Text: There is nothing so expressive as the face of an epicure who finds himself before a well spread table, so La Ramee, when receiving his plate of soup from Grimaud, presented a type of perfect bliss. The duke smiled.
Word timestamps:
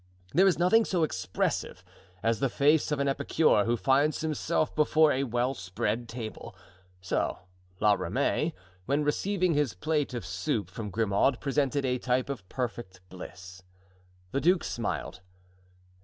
There 0.33 0.47
is 0.47 0.57
nothing 0.57 0.83
so 0.83 1.03
expressive 1.03 1.83
as 2.23 2.39
the 2.39 2.49
face 2.49 2.91
of 2.91 2.99
an 2.99 3.07
epicure 3.07 3.65
who 3.65 3.77
finds 3.77 4.21
himself 4.21 4.75
before 4.75 5.11
a 5.11 5.21
well 5.25 5.53
spread 5.53 6.09
table, 6.09 6.55
so 7.01 7.37
La 7.79 7.93
Ramee, 7.93 8.55
when 8.87 9.03
receiving 9.03 9.53
his 9.53 9.75
plate 9.75 10.15
of 10.15 10.25
soup 10.25 10.71
from 10.71 10.89
Grimaud, 10.89 11.39
presented 11.39 11.85
a 11.85 11.99
type 11.99 12.29
of 12.31 12.49
perfect 12.49 12.99
bliss. 13.09 13.61
The 14.31 14.41
duke 14.41 14.63
smiled. 14.63 15.21